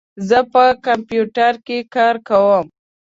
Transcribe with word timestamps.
زه 0.29 0.39
په 0.53 0.63
کمپیوټر 0.87 1.53
کې 1.65 1.77
کار 1.95 2.15
کوم. 2.27 2.65